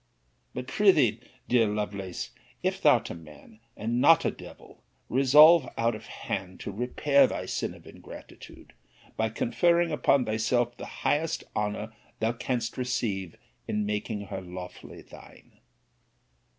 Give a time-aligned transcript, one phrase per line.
[0.55, 2.31] But pr'ythee, dear Lovelace,
[2.63, 7.45] if thou'rt a man, and not a devil, resolve, out of hand, to repair thy
[7.45, 8.73] sin of ingratitude,
[9.15, 13.35] by conferring upon thyself the highest honour thou canst receive,
[13.67, 15.59] in making her lawfully thine.